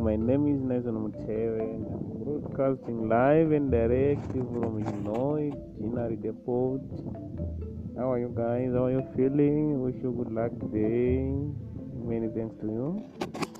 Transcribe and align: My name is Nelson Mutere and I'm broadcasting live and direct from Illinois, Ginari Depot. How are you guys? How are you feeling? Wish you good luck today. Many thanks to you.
My 0.00 0.16
name 0.16 0.48
is 0.48 0.60
Nelson 0.60 0.96
Mutere 0.96 1.60
and 1.60 1.86
I'm 1.86 2.24
broadcasting 2.24 3.08
live 3.08 3.52
and 3.52 3.70
direct 3.70 4.26
from 4.32 4.82
Illinois, 4.82 5.52
Ginari 5.80 6.20
Depot. 6.20 6.80
How 7.96 8.10
are 8.10 8.18
you 8.18 8.34
guys? 8.36 8.72
How 8.72 8.86
are 8.86 8.90
you 8.90 9.06
feeling? 9.16 9.80
Wish 9.82 9.94
you 10.02 10.10
good 10.10 10.32
luck 10.32 10.50
today. 10.58 11.30
Many 11.94 12.28
thanks 12.34 12.56
to 12.60 12.66
you. 12.66 13.53